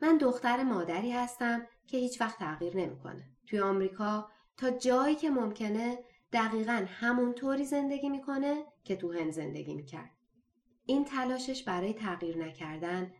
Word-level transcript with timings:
من 0.00 0.18
دختر 0.18 0.62
مادری 0.62 1.12
هستم 1.12 1.66
که 1.86 1.96
هیچ 1.96 2.20
وقت 2.20 2.38
تغییر 2.38 2.76
نمی‌کنه. 2.76 3.30
توی 3.46 3.60
آمریکا 3.60 4.28
تا 4.56 4.70
جایی 4.70 5.14
که 5.14 5.30
ممکنه 5.30 5.98
دقیقا 6.32 6.86
همونطوری 6.88 7.64
زندگی 7.64 8.08
می‌کنه 8.08 8.64
که 8.84 8.96
تو 8.96 9.12
هند 9.12 9.30
زندگی 9.30 9.74
می‌کرد. 9.74 10.10
این 10.86 11.04
تلاشش 11.04 11.64
برای 11.64 11.92
تغییر 11.92 12.38
نکردن 12.38 13.12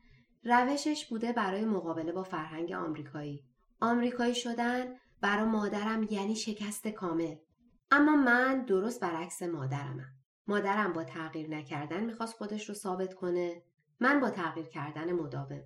روشش 0.45 1.07
بوده 1.07 1.33
برای 1.33 1.65
مقابله 1.65 2.13
با 2.13 2.23
فرهنگ 2.23 2.73
آمریکایی. 2.73 3.45
آمریکایی 3.81 4.35
شدن 4.35 4.87
برای 5.21 5.45
مادرم 5.45 6.03
یعنی 6.11 6.37
شکست 6.37 6.89
کامل. 6.89 7.37
اما 7.91 8.17
من 8.17 8.65
درست 8.65 9.01
برعکس 9.01 9.43
مادرمم. 9.43 10.15
مادرم 10.47 10.93
با 10.93 11.05
تغییر 11.05 11.51
نکردن 11.51 12.05
می‌خواست 12.05 12.35
خودش 12.35 12.69
رو 12.69 12.75
ثابت 12.75 13.15
کنه. 13.15 13.63
من 14.01 14.21
با 14.21 14.31
تغییر 14.31 14.67
کردن 14.67 15.13
مداوم. 15.13 15.63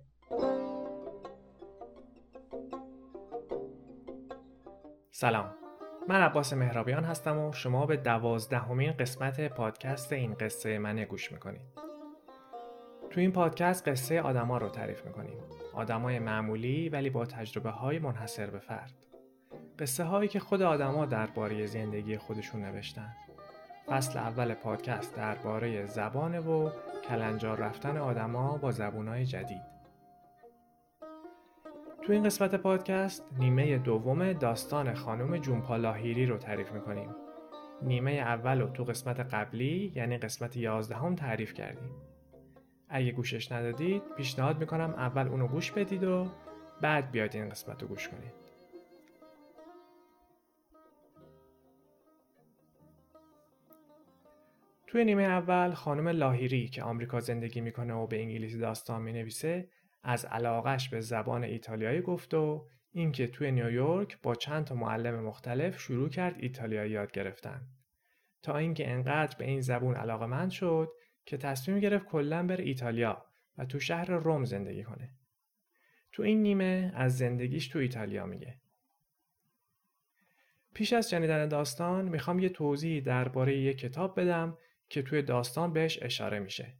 سلام. 5.19 5.49
من 6.07 6.21
عباس 6.21 6.53
مهرابیان 6.53 7.03
هستم 7.03 7.37
و 7.37 7.53
شما 7.53 7.85
به 7.85 7.97
دوازدهمین 7.97 8.91
قسمت 8.91 9.41
پادکست 9.47 10.13
این 10.13 10.33
قصه 10.33 10.79
من 10.79 11.03
گوش 11.03 11.31
می‌کنید. 11.31 11.61
تو 13.09 13.19
این 13.19 13.31
پادکست 13.31 13.87
قصه 13.87 14.21
آدما 14.21 14.57
رو 14.57 14.69
تعریف 14.69 15.05
می‌کنیم. 15.05 15.37
آدمای 15.73 16.19
معمولی 16.19 16.89
ولی 16.89 17.09
با 17.09 17.25
تجربه 17.25 17.69
های 17.69 17.99
منحصر 17.99 18.49
به 18.49 18.59
فرد. 18.59 18.93
قصه 19.79 20.03
هایی 20.03 20.29
که 20.29 20.39
خود 20.39 20.61
آدما 20.61 21.05
درباره 21.05 21.65
زندگی 21.65 22.17
خودشون 22.17 22.61
نوشتن. 22.61 23.15
فصل 23.87 24.19
اول 24.19 24.53
پادکست 24.53 25.15
درباره 25.15 25.85
زبان 25.85 26.37
و 26.37 26.69
کلنجار 27.09 27.57
رفتن 27.57 27.97
آدما 27.97 28.57
با 28.57 28.71
زبونهای 28.71 29.25
جدید. 29.25 29.78
تو 32.01 32.13
این 32.13 32.23
قسمت 32.23 32.55
پادکست 32.55 33.25
نیمه 33.39 33.77
دوم 33.77 34.33
داستان 34.33 34.93
خانم 34.93 35.37
جونپا 35.37 35.77
لاهیری 35.77 36.25
رو 36.25 36.37
تعریف 36.37 36.71
می‌کنیم. 36.71 37.15
نیمه 37.81 38.11
اول 38.11 38.61
رو 38.61 38.67
تو 38.67 38.83
قسمت 38.83 39.19
قبلی 39.19 39.91
یعنی 39.95 40.17
قسمت 40.17 40.57
یازدهم 40.57 41.15
تعریف 41.15 41.53
کردیم. 41.53 41.91
اگه 42.89 43.11
گوشش 43.11 43.51
ندادید 43.51 44.01
پیشنهاد 44.17 44.59
می‌کنم 44.59 44.93
اول 44.97 45.27
اونو 45.27 45.47
گوش 45.47 45.71
بدید 45.71 46.03
و 46.03 46.27
بعد 46.81 47.11
بیاید 47.11 47.35
این 47.35 47.49
قسمت 47.49 47.81
رو 47.81 47.87
گوش 47.87 48.09
کنید. 48.09 48.39
توی 54.87 55.05
نیمه 55.05 55.23
اول 55.23 55.71
خانم 55.71 56.07
لاهیری 56.07 56.67
که 56.67 56.83
آمریکا 56.83 57.19
زندگی 57.19 57.61
می‌کنه 57.61 57.93
و 57.93 58.07
به 58.07 58.21
انگلیسی 58.21 58.59
داستان 58.59 59.01
می‌نویسه 59.01 59.67
از 60.03 60.25
علاقش 60.25 60.89
به 60.89 61.01
زبان 61.01 61.43
ایتالیایی 61.43 62.01
گفت 62.01 62.33
و 62.33 62.67
اینکه 62.91 63.27
توی 63.27 63.51
نیویورک 63.51 64.21
با 64.21 64.35
چند 64.35 64.65
تا 64.65 64.75
معلم 64.75 65.19
مختلف 65.19 65.79
شروع 65.79 66.09
کرد 66.09 66.35
ایتالیایی 66.39 66.91
یاد 66.91 67.11
گرفتن 67.11 67.61
تا 68.41 68.57
اینکه 68.57 68.91
انقدر 68.91 69.37
به 69.37 69.45
این 69.45 69.61
زبون 69.61 69.95
علاقمند 69.95 70.49
شد 70.49 70.91
که 71.25 71.37
تصمیم 71.37 71.79
گرفت 71.79 72.05
کلا 72.05 72.47
بره 72.47 72.63
ایتالیا 72.63 73.25
و 73.57 73.65
تو 73.65 73.79
شهر 73.79 74.11
روم 74.11 74.45
زندگی 74.45 74.83
کنه. 74.83 75.09
تو 76.11 76.23
این 76.23 76.41
نیمه 76.41 76.91
از 76.95 77.17
زندگیش 77.17 77.67
تو 77.67 77.79
ایتالیا 77.79 78.25
میگه. 78.25 78.61
پیش 80.73 80.93
از 80.93 81.09
شنیدن 81.09 81.47
داستان 81.47 82.09
می‌خوام 82.09 82.39
یه 82.39 82.49
توضیح 82.49 83.03
درباره 83.03 83.57
یه 83.57 83.73
کتاب 83.73 84.19
بدم 84.19 84.57
که 84.89 85.01
توی 85.01 85.21
داستان 85.21 85.73
بهش 85.73 85.99
اشاره 86.01 86.39
میشه. 86.39 86.73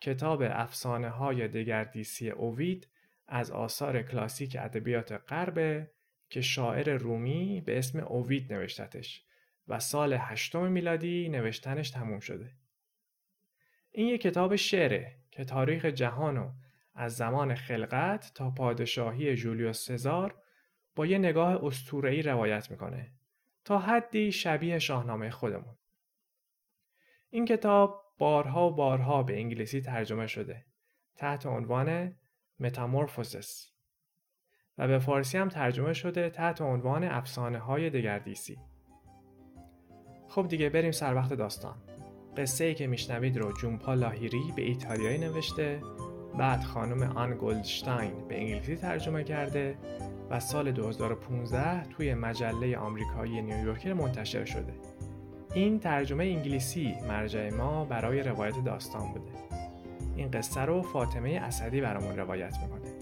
کتاب 0.00 0.42
افسانه 0.42 1.08
های 1.08 1.48
دگردیسی 1.48 2.30
اووید 2.30 2.88
از 3.26 3.50
آثار 3.50 4.02
کلاسیک 4.02 4.56
ادبیات 4.60 5.12
غرب 5.12 5.88
که 6.30 6.40
شاعر 6.40 6.90
رومی 6.96 7.60
به 7.60 7.78
اسم 7.78 7.98
اووید 7.98 8.52
نوشتتش 8.52 9.24
و 9.68 9.80
سال 9.80 10.16
هشتم 10.18 10.72
میلادی 10.72 11.28
نوشتنش 11.28 11.90
تموم 11.90 12.20
شده. 12.20 12.52
این 13.90 14.06
یک 14.06 14.20
کتاب 14.20 14.56
شعره 14.56 15.16
که 15.30 15.44
تاریخ 15.44 15.84
جهانو 15.84 16.52
از 16.94 17.16
زمان 17.16 17.54
خلقت 17.54 18.32
تا 18.34 18.50
پادشاهی 18.50 19.36
جولیوس 19.36 19.86
سزار 19.86 20.42
با 20.96 21.06
یه 21.06 21.18
نگاه 21.18 21.64
استورهی 21.64 22.22
روایت 22.22 22.70
می‌کنه 22.70 23.12
تا 23.64 23.78
حدی 23.78 24.32
شبیه 24.32 24.78
شاهنامه 24.78 25.30
خودمون. 25.30 25.76
این 27.30 27.44
کتاب 27.44 28.07
بارها 28.18 28.70
و 28.70 28.74
بارها 28.74 29.22
به 29.22 29.36
انگلیسی 29.36 29.80
ترجمه 29.80 30.26
شده. 30.26 30.64
تحت 31.16 31.46
عنوان 31.46 32.16
متامورفوسس 32.60 33.72
و 34.78 34.88
به 34.88 34.98
فارسی 34.98 35.38
هم 35.38 35.48
ترجمه 35.48 35.92
شده 35.92 36.30
تحت 36.30 36.60
عنوان 36.60 37.04
افسانه 37.04 37.58
های 37.58 37.90
دگردیسی. 37.90 38.58
خب 40.28 40.48
دیگه 40.48 40.68
بریم 40.68 40.92
سر 40.92 41.14
وقت 41.14 41.32
داستان. 41.32 41.76
قصه 42.36 42.64
ای 42.64 42.74
که 42.74 42.86
میشنوید 42.86 43.38
رو 43.38 43.52
جونپا 43.52 43.94
لاهیری 43.94 44.52
به 44.56 44.62
ایتالیایی 44.62 45.18
نوشته. 45.18 45.80
بعد 46.38 46.62
خانم 46.62 47.02
آن 47.02 47.38
گلدشتاین 47.40 48.28
به 48.28 48.40
انگلیسی 48.40 48.76
ترجمه 48.76 49.24
کرده 49.24 49.78
و 50.30 50.40
سال 50.40 50.72
2015 50.72 51.84
توی 51.84 52.14
مجله 52.14 52.76
آمریکایی 52.76 53.42
نیویورکر 53.42 53.92
منتشر 53.92 54.44
شده. 54.44 54.74
این 55.54 55.80
ترجمه 55.80 56.24
انگلیسی 56.24 56.94
مرجع 57.08 57.50
ما 57.50 57.84
برای 57.84 58.22
روایت 58.22 58.64
داستان 58.64 59.12
بوده. 59.12 59.32
این 60.16 60.30
قصه 60.30 60.60
رو 60.60 60.82
فاطمه 60.82 61.40
اسدی 61.42 61.80
برامون 61.80 62.16
روایت 62.16 62.56
می‌کنه. 62.62 62.92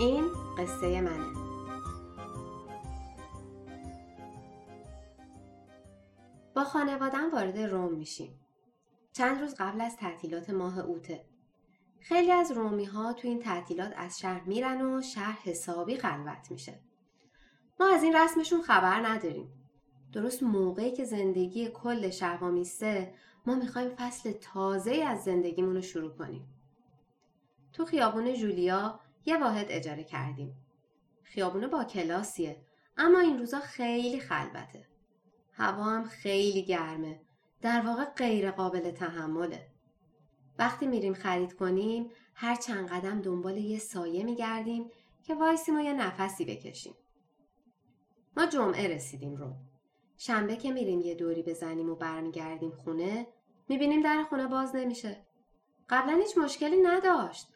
این 0.00 0.24
قصه 0.58 1.00
منه. 1.00 1.40
با 6.56 6.64
خانوادم 6.64 7.30
وارد 7.32 7.58
روم 7.58 7.94
میشیم. 7.94 8.40
چند 9.12 9.40
روز 9.40 9.54
قبل 9.58 9.80
از 9.80 9.96
تعطیلات 9.96 10.50
ماه 10.50 10.78
اوته 10.78 11.24
خیلی 12.00 12.32
از 12.32 12.52
رومی 12.52 12.84
ها 12.84 13.12
تو 13.12 13.28
این 13.28 13.38
تعطیلات 13.38 13.92
از 13.96 14.18
شهر 14.18 14.42
میرن 14.44 14.82
و 14.82 15.02
شهر 15.02 15.38
حسابی 15.44 15.96
خلوت 15.96 16.50
میشه. 16.50 16.80
ما 17.80 17.94
از 17.94 18.02
این 18.02 18.16
رسمشون 18.16 18.62
خبر 18.62 19.06
نداریم. 19.06 19.52
درست 20.12 20.42
موقعی 20.42 20.92
که 20.92 21.04
زندگی 21.04 21.68
کل 21.68 22.10
شهر 22.10 22.50
میسته 22.50 23.14
ما 23.46 23.54
می‌خوایم 23.54 23.88
فصل 23.88 24.32
تازه 24.32 24.90
از 24.90 25.24
زندگیمون 25.24 25.74
رو 25.74 25.80
شروع 25.80 26.10
کنیم. 26.10 26.48
تو 27.72 27.84
خیابون 27.84 28.34
جولیا 28.34 29.00
یه 29.26 29.38
واحد 29.38 29.66
اجاره 29.68 30.04
کردیم. 30.04 30.54
خیابون 31.22 31.66
با 31.66 31.84
کلاسیه 31.84 32.56
اما 32.96 33.20
این 33.20 33.38
روزا 33.38 33.60
خیلی 33.60 34.20
خلوته. 34.20 34.86
هوا 35.52 35.84
هم 35.84 36.04
خیلی 36.04 36.64
گرمه. 36.64 37.20
در 37.60 37.80
واقع 37.86 38.04
غیر 38.04 38.50
قابل 38.50 38.90
تحمله. 38.90 39.66
وقتی 40.58 40.86
میریم 40.86 41.14
خرید 41.14 41.52
کنیم 41.52 42.10
هر 42.34 42.56
چند 42.56 42.88
قدم 42.88 43.20
دنبال 43.20 43.56
یه 43.56 43.78
سایه 43.78 44.24
میگردیم 44.24 44.90
که 45.22 45.34
وایسیم 45.34 45.76
و 45.76 45.80
یه 45.80 45.92
نفسی 45.92 46.44
بکشیم. 46.44 46.94
ما 48.36 48.46
جمعه 48.46 48.88
رسیدیم 48.88 49.36
رو. 49.36 49.52
شنبه 50.16 50.56
که 50.56 50.72
میریم 50.72 51.00
یه 51.00 51.14
دوری 51.14 51.42
بزنیم 51.42 51.90
و 51.90 51.94
برمیگردیم 51.94 52.70
خونه 52.70 53.26
می‌بینیم 53.68 54.02
در 54.02 54.24
خونه 54.28 54.46
باز 54.46 54.76
نمیشه. 54.76 55.26
قبلا 55.88 56.16
هیچ 56.16 56.38
مشکلی 56.38 56.76
نداشت. 56.82 57.48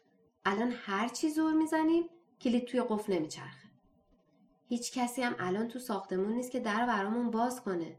الان 0.45 0.71
هر 0.71 1.07
چی 1.07 1.29
زور 1.29 1.53
می‌زنیم 1.53 2.09
کلید 2.41 2.65
توی 2.65 2.81
قفل 2.81 3.13
نمیچرخه. 3.13 3.69
هیچ 4.67 4.93
کسی 4.93 5.21
هم 5.21 5.35
الان 5.39 5.67
تو 5.67 5.79
ساختمون 5.79 6.33
نیست 6.33 6.51
که 6.51 6.59
در 6.59 6.85
برامون 6.85 7.31
باز 7.31 7.61
کنه. 7.61 7.97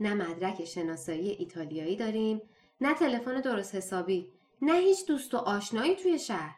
نه 0.00 0.14
مدرک 0.14 0.64
شناسایی 0.64 1.30
ایتالیایی 1.30 1.96
داریم، 1.96 2.42
نه 2.80 2.94
تلفن 2.94 3.40
درست 3.40 3.74
حسابی، 3.74 4.32
نه 4.62 4.72
هیچ 4.72 5.06
دوست 5.06 5.34
و 5.34 5.36
آشنایی 5.36 5.96
توی 5.96 6.18
شهر. 6.18 6.56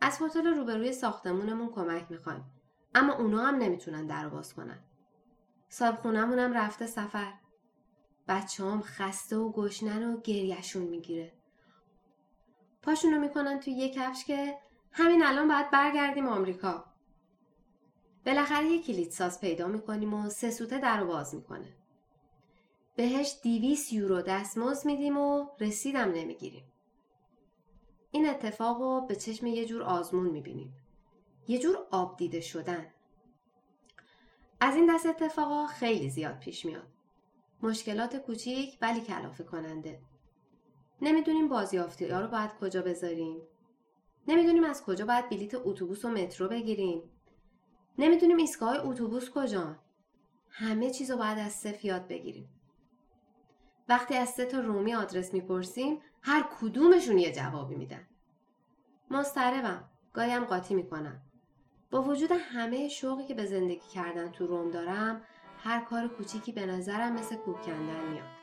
از 0.00 0.18
هتل 0.22 0.46
روبروی 0.46 0.92
ساختمونمون 0.92 1.68
کمک 1.68 2.06
می‌خوایم. 2.10 2.44
اما 2.94 3.12
اونا 3.12 3.46
هم 3.46 3.54
نمی‌تونن 3.54 4.06
در 4.06 4.28
باز 4.28 4.54
کنن. 4.54 4.78
صاحب 5.68 5.96
خونمونم 5.96 6.52
رفته 6.52 6.86
سفر. 6.86 7.32
بچه 8.28 8.64
هم 8.64 8.82
خسته 8.82 9.36
و 9.36 9.52
گشنن 9.52 10.04
و 10.04 10.20
گریشون 10.20 10.82
می‌گیره. 10.82 11.32
پاشونو 12.82 13.20
می‌کنن 13.20 13.60
توی 13.60 13.72
یه 13.72 13.88
کفش 13.88 14.24
که 14.24 14.58
همین 14.92 15.24
الان 15.24 15.48
باید 15.48 15.70
برگردیم 15.70 16.28
آمریکا. 16.28 16.84
بالاخره 18.26 18.66
یه 18.66 18.82
کلید 18.82 19.10
ساز 19.10 19.40
پیدا 19.40 19.68
می‌کنیم 19.68 20.14
و 20.14 20.28
سه 20.28 20.50
سوته 20.50 20.78
در 20.78 21.04
باز 21.04 21.34
می‌کنه. 21.34 21.76
بهش 22.96 23.40
دیویس 23.42 23.92
یورو 23.92 24.22
دستمزد 24.22 24.86
میدیم 24.86 25.18
و 25.18 25.46
رسیدم 25.60 26.12
نمی‌گیریم. 26.12 26.64
این 28.10 28.28
اتفاق 28.28 28.80
رو 28.80 29.06
به 29.08 29.16
چشم 29.16 29.46
یه 29.46 29.66
جور 29.66 29.82
آزمون 29.82 30.26
می‌بینیم. 30.26 30.74
یه 31.50 31.58
جور 31.58 31.78
آب 31.90 32.16
دیده 32.16 32.40
شدن 32.40 32.86
از 34.60 34.76
این 34.76 34.94
دست 34.94 35.06
اتفاقا 35.06 35.66
خیلی 35.66 36.10
زیاد 36.10 36.38
پیش 36.38 36.64
میاد 36.64 36.86
مشکلات 37.62 38.16
کوچیک 38.16 38.78
ولی 38.80 39.00
کلافه 39.00 39.44
کننده 39.44 40.00
نمی‌دونیم 41.02 41.48
بازیافتی 41.48 42.08
ها 42.08 42.20
رو 42.20 42.28
باید 42.28 42.50
کجا 42.60 42.82
بذاریم. 42.82 43.42
نمی‌دونیم 44.28 44.64
از 44.64 44.84
کجا 44.84 45.06
باید 45.06 45.28
بلیت 45.28 45.54
اتوبوس 45.54 46.04
و 46.04 46.08
مترو 46.08 46.48
بگیریم. 46.48 47.02
نمی‌دونیم 47.98 48.36
ایستگاه 48.36 48.86
اتوبوس 48.86 49.30
کجا. 49.30 49.76
همه 50.50 50.90
چیز 50.90 51.10
رو 51.10 51.16
باید 51.16 51.38
از 51.38 51.52
صفر 51.52 51.84
یاد 51.84 52.08
بگیریم. 52.08 52.48
وقتی 53.88 54.14
از 54.14 54.28
سه 54.28 54.44
تا 54.44 54.60
رومی 54.60 54.94
آدرس 54.94 55.34
می‌پرسیم 55.34 56.00
هر 56.22 56.48
کدومشون 56.60 57.18
یه 57.18 57.32
جوابی 57.32 57.74
میدن. 57.74 58.06
مضطربم. 59.10 59.84
گاهیم 60.12 60.44
قاطی 60.44 60.74
می‌کنم. 60.74 61.22
با 61.90 62.02
وجود 62.02 62.32
همه 62.32 62.88
شوقی 62.88 63.24
که 63.24 63.34
به 63.34 63.44
زندگی 63.44 63.88
کردن 63.94 64.30
تو 64.30 64.46
روم 64.46 64.70
دارم 64.70 65.22
هر 65.58 65.80
کار 65.80 66.08
کوچیکی 66.08 66.52
به 66.52 66.66
نظرم 66.66 67.12
مثل 67.12 67.36
کوب 67.36 67.60
کندن 67.60 68.04
میاد. 68.12 68.40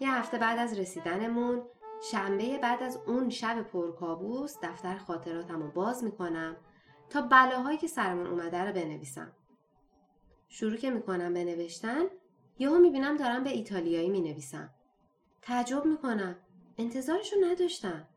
یه 0.00 0.14
هفته 0.14 0.38
بعد 0.38 0.58
از 0.58 0.78
رسیدنمون 0.78 1.62
شنبه 2.10 2.58
بعد 2.58 2.82
از 2.82 2.98
اون 3.06 3.30
شب 3.30 3.62
پرکابوس 3.62 4.56
دفتر 4.62 4.96
خاطراتم 4.96 5.62
رو 5.62 5.70
باز 5.70 6.04
می‌کنم 6.04 6.56
تا 7.10 7.20
بلاهایی 7.20 7.78
که 7.78 7.86
سرمون 7.86 8.26
اومده 8.26 8.64
رو 8.64 8.72
بنویسم. 8.72 9.32
شروع 10.48 10.76
که 10.76 10.90
می‌کنم 10.90 11.34
به 11.34 11.44
نوشتن 11.44 12.04
یهو 12.58 12.78
می‌بینم 12.78 13.16
دارم 13.16 13.44
به 13.44 13.50
ایتالیایی 13.50 14.08
می‌نویسم. 14.08 14.70
تعجب 15.42 15.84
می‌کنم. 15.84 16.36
انتظارشو 16.78 17.36
نداشتم. 17.40 18.08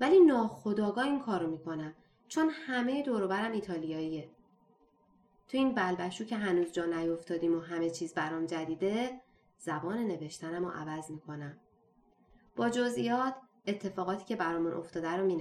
ولی 0.00 0.20
ناخداگاه 0.20 1.04
این 1.04 1.20
کارو 1.20 1.50
می‌کنم 1.50 1.94
چون 2.28 2.50
همه 2.50 3.02
دوروبرم 3.02 3.52
ایتالیاییه. 3.52 4.30
تو 5.48 5.58
این 5.58 5.74
بلبشو 5.74 6.24
که 6.24 6.36
هنوز 6.36 6.72
جا 6.72 6.84
نیفتادیم 6.84 7.54
و 7.54 7.60
همه 7.60 7.90
چیز 7.90 8.14
برام 8.14 8.46
جدیده 8.46 9.20
زبان 9.58 9.98
نوشتنم 9.98 10.64
رو 10.64 10.70
عوض 10.70 11.10
می‌کنم. 11.10 11.58
با 12.56 12.68
جزئیات 12.68 13.34
اتفاقاتی 13.66 14.24
که 14.24 14.36
برامون 14.36 14.72
افتاده 14.72 15.10
رو 15.10 15.26
می 15.26 15.36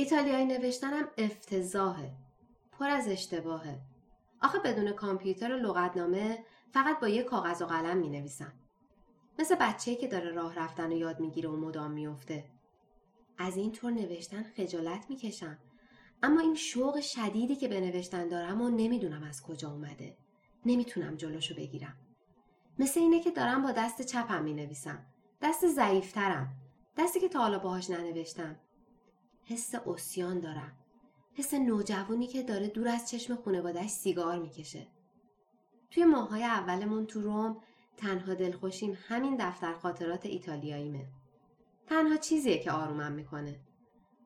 ایتالیایی 0.00 0.44
نوشتنم 0.44 1.08
افتضاحه. 1.18 2.12
پر 2.72 2.90
از 2.90 3.08
اشتباهه. 3.08 3.80
آخه 4.42 4.58
بدون 4.58 4.92
کامپیوتر 4.92 5.52
و 5.52 5.56
لغتنامه 5.56 6.38
فقط 6.72 7.00
با 7.00 7.08
یه 7.08 7.22
کاغذ 7.22 7.62
و 7.62 7.66
قلم 7.66 7.96
می 7.96 8.08
نویسم. 8.08 8.52
مثل 9.38 9.54
بچه‌ای 9.54 9.96
که 9.96 10.08
داره 10.08 10.30
راه 10.32 10.54
رفتن 10.54 10.92
و 10.92 10.96
یاد 10.96 11.20
می‌گیره 11.20 11.48
و 11.48 11.56
مدام 11.56 11.90
میفته. 11.90 12.44
از 13.38 13.56
این 13.56 13.72
طور 13.72 13.90
نوشتن 13.90 14.42
خجالت 14.42 15.06
می‌کشم. 15.08 15.58
اما 16.22 16.40
این 16.40 16.54
شوق 16.54 17.00
شدیدی 17.00 17.56
که 17.56 17.68
به 17.68 17.80
نوشتن 17.80 18.28
دارم 18.28 18.60
و 18.60 18.68
نمی‌دونم 18.68 19.22
از 19.22 19.42
کجا 19.42 19.70
اومده. 19.70 20.16
نمی‌تونم 20.66 21.16
جلوشو 21.16 21.54
بگیرم. 21.54 21.96
مثل 22.78 23.00
اینه 23.00 23.20
که 23.20 23.30
دارم 23.30 23.62
با 23.62 23.72
دست 23.72 24.02
چپم 24.02 24.42
می 24.42 24.54
نویسم. 24.54 25.06
دست 25.42 25.66
ضعیفترم. 25.66 26.48
دستی 26.96 27.20
که 27.20 27.28
تا 27.28 27.38
حالا 27.38 27.58
باهاش 27.58 27.90
ننوشتم. 27.90 28.56
حس 29.50 29.74
اسیان 29.74 30.40
دارم. 30.40 30.72
حس 31.34 31.54
نوجوانی 31.54 32.26
که 32.26 32.42
داره 32.42 32.68
دور 32.68 32.88
از 32.88 33.10
چشم 33.10 33.36
خانوادهش 33.36 33.90
سیگار 33.90 34.38
می‌کشه. 34.38 34.86
توی 35.90 36.04
ماهای 36.04 36.44
اولمون 36.44 37.06
تو 37.06 37.20
روم 37.20 37.56
تنها 37.96 38.34
دلخوشیم 38.34 38.98
همین 39.08 39.36
دفتر 39.36 39.74
خاطرات 39.74 40.26
ایتالیاییمه. 40.26 41.06
تنها 41.86 42.16
چیزیه 42.16 42.58
که 42.58 42.72
آرومم 42.72 43.12
می‌کنه. 43.12 43.60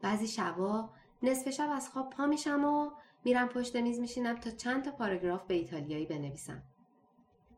بعضی 0.01 0.29
شبا 0.29 0.91
نصف 1.23 1.51
شب 1.51 1.71
از 1.73 1.89
خواب 1.89 2.11
پا 2.11 2.27
میشم 2.27 2.65
و 2.65 2.91
میرم 3.25 3.49
پشت 3.49 3.77
میز 3.77 3.99
میشینم 3.99 4.37
تا 4.37 4.51
چند 4.51 4.85
تا 4.85 4.91
پاراگراف 4.91 5.47
به 5.47 5.55
ایتالیایی 5.55 6.07
بنویسم. 6.07 6.63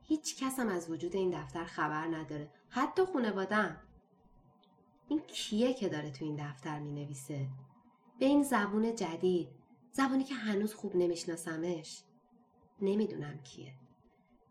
هیچ 0.02 0.44
کسم 0.44 0.68
از 0.68 0.90
وجود 0.90 1.16
این 1.16 1.40
دفتر 1.40 1.64
خبر 1.64 2.06
نداره. 2.06 2.50
حتی 2.68 3.04
خانوادم. 3.04 3.80
این 5.08 5.20
کیه 5.20 5.74
که 5.74 5.88
داره 5.88 6.10
تو 6.10 6.24
این 6.24 6.36
دفتر 6.36 6.78
می 6.78 6.90
نویسه؟ 6.90 7.46
به 8.18 8.26
این 8.26 8.42
زبون 8.42 8.94
جدید 8.94 9.48
زبانی 9.92 10.24
که 10.24 10.34
هنوز 10.34 10.74
خوب 10.74 10.96
نمیشناسمش. 10.96 12.02
نمی‌دونم 12.80 13.38
کیه. 13.38 13.72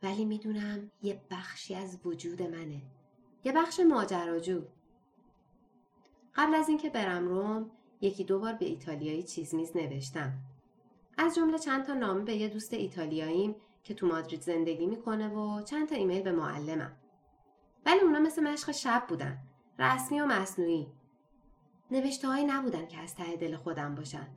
ولی 0.04 0.25
می‌دونم 0.25 0.92
یه 1.04 1.22
بخشی 1.31 1.75
از 1.75 2.00
وجود 2.06 2.42
منه. 2.42 2.81
یه 3.44 3.52
بخش 3.52 3.80
ماجراجو. 3.80 4.62
قبل 6.36 6.56
از 6.56 6.69
اینکه 6.69 6.90
برم 6.90 7.28
روم 7.28 7.72
یکی 8.01 8.24
دو 8.24 8.40
بار 8.40 8.54
به 8.54 8.66
ایتالیایی 8.66 9.24
چیز 9.24 9.56
میز 9.56 9.78
نوشتم. 9.78 10.34
از 11.18 11.36
جمله 11.36 11.60
چند 11.60 11.86
تا 11.86 11.94
نامه 11.94 12.24
به 12.24 12.36
یه 12.36 12.50
دوست 12.50 12.74
ایتالیاییم 12.74 13.56
که 13.84 13.94
تو 13.94 14.08
مادرید 14.08 14.42
زندگی 14.42 14.86
می‌کنه 14.86 15.28
و 15.28 15.62
چند 15.62 15.90
تا 15.90 15.96
ایمیل 15.96 16.22
به 16.22 16.31
معلمم. 16.31 16.98
ولی 17.86 18.00
اونا 18.00 18.19
مثل 18.19 18.44
مشق 18.44 18.72
شب 18.72 19.06
بودن. 19.10 19.38
رسمی 19.80 20.22
و 20.22 20.25
مصنوعی. 20.25 20.88
نوشته 21.92 22.27
هایی 22.27 22.45
نبودن 22.45 22.88
که 22.88 22.98
از 22.98 23.16
ته 23.16 23.36
دل 23.36 23.56
خودم 23.56 23.95
باشن. 23.95 24.27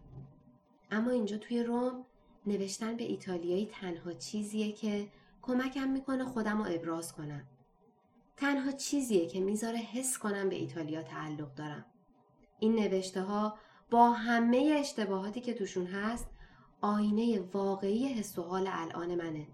اما 0.90 1.11
اینجا 1.11 1.38
توی 1.38 1.62
روم 1.62 2.05
نوشتن 2.46 2.96
به 2.96 3.05
ایتالیایی 3.05 3.67
تنها 3.67 4.12
چیزیه 4.12 4.73
که 4.73 5.08
کمکم 5.43 5.88
می‌کنه 5.88 6.25
خودم 6.25 6.58
رو 6.58 6.75
ابراز 6.75 7.12
کنم. 7.12 7.46
تنها 8.37 8.73
چیزیه 8.73 9.26
که 9.26 9.40
می‌ذاره 9.40 9.79
حس 9.79 10.19
کنم 10.19 10.49
به 10.49 10.56
ایتالیا 10.56 11.02
تعلق 11.02 11.55
دارم. 11.55 11.85
این 12.58 12.75
نوشته 12.75 13.23
ها 13.23 13.58
با 13.90 14.11
همه 14.11 14.76
اشتباهاتی 14.81 15.40
که 15.40 15.55
توشون 15.55 15.87
هست 15.87 16.29
آینه 16.81 17.40
واقعی 17.40 18.08
حس 18.08 18.38
و 18.38 18.43
حال 18.43 18.69
الان 18.73 19.14
منه. 19.14 19.46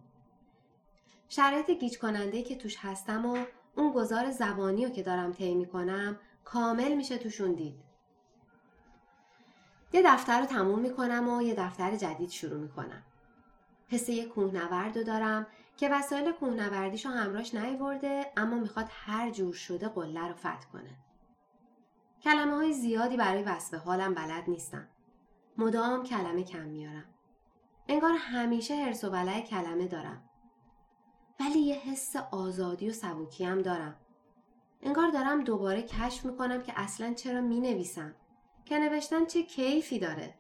شرایط 1.29 1.71
گیج 1.71 1.99
کننده 1.99 2.43
که 2.43 2.57
توش 2.57 2.77
هستم 2.79 3.27
و 3.27 3.45
اون 3.77 3.93
گذار 3.93 4.31
زبانی 4.31 4.85
رو 4.85 4.91
که 4.91 5.03
دارم 5.03 5.33
طی 5.33 5.55
می‌کنم 5.55 6.17
کامل 6.45 6.95
میشه 6.95 7.19
توشون 7.19 7.53
دید. 7.53 7.75
یه 9.93 10.03
دفتر 10.05 10.41
رو 10.41 10.47
تموم 10.47 10.79
می‌کنم 10.79 11.29
و 11.29 11.43
یه 11.43 11.55
دفتر 11.55 11.97
جدید 11.97 12.31
شروع 12.31 12.61
می‌کنم. 12.61 13.03
حس 13.89 14.09
یه 14.09 14.27
کوهنورد 14.27 14.99
رو 14.99 15.05
دارم 15.05 15.47
که 15.77 15.89
وسایل 15.89 16.33
کوهنوردیش 16.33 17.07
رو 17.07 17.13
همراش 17.13 17.55
نیورده 17.55 18.33
اما 18.37 18.57
می‌خواد 18.57 18.87
هر 18.91 19.31
جور 19.31 19.55
شده 19.55 19.89
قله 19.89 20.29
رو 20.29 20.35
فتح 20.35 20.71
کنه. 20.73 20.97
کلمه 22.23 22.57
های 22.57 22.73
زیادی 22.73 23.17
برای 23.17 23.43
وصف 23.43 23.75
حالم 23.75 24.15
بلد 24.15 24.45
نیستم. 24.49 24.89
مدام 25.59 26.03
کلمه 26.03 26.43
کم 26.43 26.65
میارم. 26.65 27.05
انگار 27.89 28.13
همیشه 28.13 28.75
حرس 28.75 29.05
و 29.05 29.11
ولع 29.11 29.41
کلمه 29.41 29.87
دارم. 29.89 30.23
ولی 31.41 31.59
یه 31.59 31.75
حس 31.75 32.17
آزادی 32.17 32.91
و 32.91 32.93
سبوکی 32.93 33.45
هم 33.45 33.63
دارم. 33.63 33.97
انگار 34.83 35.11
دارم 35.11 35.45
دوباره 35.45 35.83
کشف 35.83 36.25
می‌کنم 36.25 36.63
که 36.63 36.73
اصلا 36.77 37.15
چرا 37.15 37.41
می 37.41 37.61
نویسم. 37.61 38.15
که 38.65 38.79
نوشتن 38.79 39.25
چه 39.25 39.43
کیفی 39.43 39.99
داره. 39.99 40.35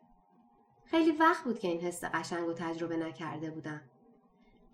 خیلی 0.84 1.12
وقت 1.12 1.44
بود 1.44 1.58
که 1.58 1.68
این 1.68 1.80
حس 1.80 2.04
قشنگ 2.04 2.48
و 2.48 2.52
تجربه 2.52 2.96
نکرده 2.96 3.50
بودم. 3.50 3.80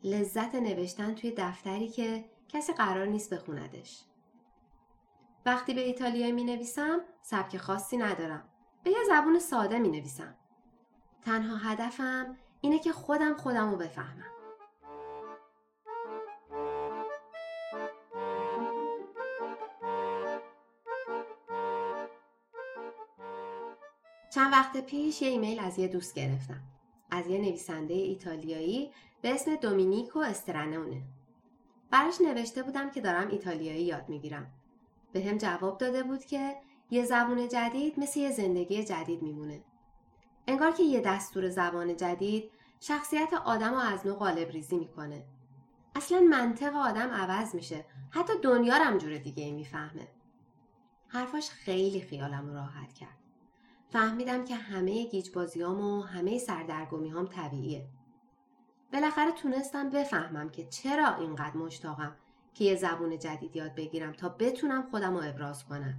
لذت 0.05 0.55
نوشتن 0.55 1.15
توی 1.15 1.35
دفتری 1.37 1.89
که 1.89 2.25
کسی 2.49 2.73
قرار 2.73 3.07
نیست 3.07 3.35
بخوندش. 3.35 4.05
وقتی 5.47 5.75
به 5.75 5.81
ایتالیایی 5.81 6.33
می 6.33 6.45
نویسم 6.45 7.01
سبک 7.23 7.57
خاصی 7.57 7.97
ندارم. 7.97 8.49
به 8.85 8.91
یه 8.91 8.99
زبون 9.09 9.39
ساده 9.39 9.79
می 9.79 9.89
نویسم. 9.89 10.35
تنها 11.23 11.57
هدفم 11.57 12.37
اینه 12.61 12.79
که 12.79 12.93
خودم 12.93 13.35
خودم 13.35 13.71
رو 13.71 13.77
بفهمم. 13.77 14.40
چند 24.41 24.53
وقت 24.53 24.77
پیش 24.77 25.23
یه 25.23 25.29
ایمیل 25.29 25.61
از 25.61 25.79
یه 25.79 25.89
دوست 25.89 26.15
گرفتم. 26.15 26.61
از 27.11 27.27
یه 27.27 27.39
نویسنده 27.39 27.95
ایتالیایی 27.95 28.91
به 29.23 29.35
اسم 29.35 29.57
دومینیکو 29.57 30.19
استرانونه. 30.19 31.03
براش 31.91 32.21
نوشته 32.21 32.63
بودم 32.63 32.91
که 32.91 33.01
دارم 33.01 33.29
ایتالیایی 33.29 33.83
یاد 33.85 34.09
می‌گیرم. 34.09 34.53
به 35.13 35.25
هم 35.25 35.39
جواب 35.39 35.79
داده 35.79 36.03
بود 36.03 36.25
که 36.25 36.57
یه 36.91 37.05
زبون 37.05 37.49
جدید 37.49 38.01
مثل 38.01 38.21
یه 38.21 38.31
زندگی 38.31 38.85
جدید 38.85 39.23
میمونه. 39.23 39.65
انگار 40.47 40.73
که 40.73 40.83
یه 40.83 41.01
دستور 41.01 41.49
زبان 41.49 41.97
جدید 41.97 42.51
شخصیت 42.81 43.33
آدم 43.35 43.71
رو 43.71 43.79
از 43.79 44.07
نو 44.07 44.15
قالب 44.15 44.51
ریزی 44.51 44.77
می‌کنه. 44.77 45.25
اصلا 45.95 46.21
منطق 46.21 46.77
آدم 46.77 47.11
عوض 47.11 47.55
میشه. 47.55 47.85
حتی 48.11 48.33
دنیا 48.43 48.77
رو 48.77 48.99
جور 48.99 49.19
دیگه 49.19 49.53
می‌فهمه. 49.53 50.09
حرفاش 51.09 51.51
خیلی 51.51 52.01
خیالم 52.01 52.53
راحت 52.55 52.93
کرد. 52.93 53.20
فهمیدم 53.91 54.45
که 54.45 54.55
همه 54.55 55.07
گیجبازیام 55.07 55.81
و 55.81 56.01
همه 56.01 56.39
سردرگمی 56.39 57.09
هم 57.09 57.27
طبیعیه. 57.27 57.87
بالاخره 58.93 59.33
تونستم 59.33 59.91
بفهمم 59.91 60.51
که 60.51 60.67
چرا 60.67 61.15
اینقدر 61.15 61.57
مشتاقم 61.57 62.17
که 62.55 62.65
یه 62.65 62.77
زبون 62.77 63.19
جدید 63.19 63.57
یاد 63.57 63.75
بگیرم 63.75 64.13
تا 64.13 64.29
بتونم 64.29 64.83
خودم 64.91 65.17
رو 65.17 65.23
ابراز 65.25 65.65
کنم. 65.65 65.95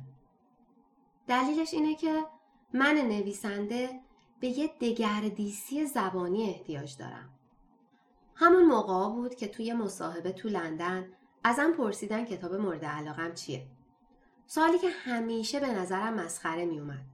دلیلش 1.28 1.74
اینه 1.74 1.96
که 1.96 2.26
من 2.74 2.96
نویسنده 2.96 4.00
به 4.40 4.48
یه 4.48 4.72
دگردیسی 4.82 5.86
زبانی 5.86 6.50
احتیاج 6.50 6.98
دارم. 6.98 7.30
همون 8.36 8.66
موقع 8.66 9.16
بود 9.16 9.36
که 9.36 9.48
توی 9.48 9.74
مصاحبه 9.74 10.32
تو 10.32 10.50
لندن 10.50 11.08
ازم 11.44 11.72
پرسیدن 11.72 12.26
کتاب 12.26 12.54
مورد 12.54 12.86
علاقم 12.86 13.34
چیه. 13.34 13.68
سوالی 14.46 14.80
که 14.80 14.90
همیشه 14.90 15.60
به 15.60 15.68
نظرم 15.68 16.14
مسخره 16.14 16.66
می 16.66 16.80
اومد. 16.80 17.06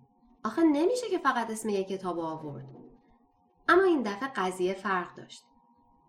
آخه 0.47 0.63
نمیشه 0.63 1.09
که 1.09 1.17
فقط 1.17 1.51
اسم 1.51 1.69
یک 1.69 1.87
کتاب 1.87 2.19
آورد. 2.19 2.65
اما 3.67 3.83
این 3.83 4.01
دفعه 4.03 4.29
قضیه 4.35 4.73
فرق 4.73 5.15
داشت. 5.15 5.43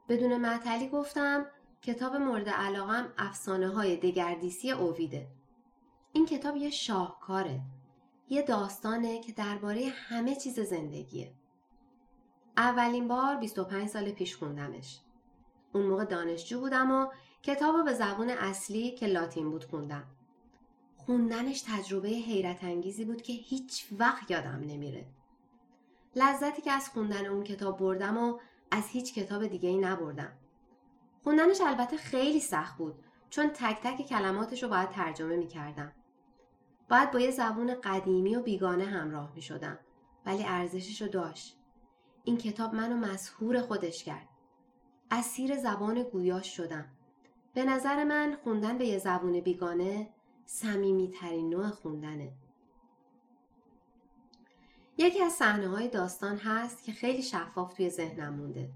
بدون 0.08 0.36
معطلی 0.36 0.88
گفتم 0.88 1.46
کتاب 1.82 2.16
مورد 2.16 2.48
علاقم 2.48 3.12
افسانه 3.18 3.68
های 3.68 3.96
دگردیسی 3.96 4.70
اوویده. 4.70 5.28
این 6.12 6.26
کتاب 6.26 6.56
یه 6.56 6.70
شاهکاره. 6.70 7.60
یه 8.28 8.42
داستانه 8.42 9.20
که 9.20 9.32
درباره 9.32 9.88
همه 9.88 10.36
چیز 10.36 10.60
زندگیه. 10.60 11.32
اولین 12.56 13.08
بار 13.08 13.36
25 13.36 13.88
سال 13.88 14.12
پیش 14.12 14.36
خوندمش. 14.36 15.00
اون 15.72 15.86
موقع 15.86 16.04
دانشجو 16.04 16.60
بودم 16.60 16.90
و 16.90 17.06
کتاب 17.42 17.84
به 17.84 17.94
زبون 17.94 18.30
اصلی 18.30 18.90
که 18.90 19.06
لاتین 19.06 19.50
بود 19.50 19.64
خوندم. 19.64 20.04
خوندنش 21.08 21.64
تجربه 21.66 22.08
حیرت 22.08 22.64
انگیزی 22.64 23.04
بود 23.04 23.22
که 23.22 23.32
هیچ 23.32 23.86
وقت 23.98 24.30
یادم 24.30 24.60
نمیره. 24.66 25.06
لذتی 26.16 26.62
که 26.62 26.72
از 26.72 26.88
خوندن 26.88 27.26
اون 27.26 27.44
کتاب 27.44 27.78
بردم 27.78 28.16
و 28.16 28.38
از 28.70 28.88
هیچ 28.88 29.14
کتاب 29.14 29.46
دیگه 29.46 29.68
ای 29.68 29.78
نبردم. 29.78 30.32
خوندنش 31.24 31.60
البته 31.60 31.96
خیلی 31.96 32.40
سخت 32.40 32.78
بود 32.78 32.94
چون 33.30 33.48
تک 33.48 33.80
تک 33.82 34.06
کلماتش 34.06 34.62
رو 34.62 34.68
باید 34.68 34.90
ترجمه 34.90 35.36
می 35.36 35.46
کردم. 35.46 35.92
باید 36.90 37.10
با 37.10 37.20
یه 37.20 37.30
زبون 37.30 37.74
قدیمی 37.74 38.36
و 38.36 38.42
بیگانه 38.42 38.84
همراه 38.84 39.32
می 39.34 39.42
شدم. 39.42 39.78
ولی 40.26 40.44
ارزشش 40.44 41.02
رو 41.02 41.08
داشت. 41.08 41.58
این 42.24 42.36
کتاب 42.36 42.74
منو 42.74 42.96
مسهور 42.96 43.60
خودش 43.60 44.04
کرد. 44.04 44.28
اسیر 45.10 45.56
زبان 45.56 46.02
گویاش 46.02 46.56
شدم. 46.56 46.86
به 47.54 47.64
نظر 47.64 48.04
من 48.04 48.36
خوندن 48.44 48.78
به 48.78 48.86
یه 48.86 48.98
زبون 48.98 49.40
بیگانه 49.40 50.08
سمیمی 50.50 51.08
ترین 51.08 51.50
نوع 51.50 51.70
خوندنه. 51.70 52.32
یکی 54.98 55.22
از 55.22 55.32
صحنه 55.32 55.68
های 55.68 55.88
داستان 55.88 56.36
هست 56.36 56.84
که 56.84 56.92
خیلی 56.92 57.22
شفاف 57.22 57.74
توی 57.74 57.90
ذهنم 57.90 58.34
مونده. 58.34 58.70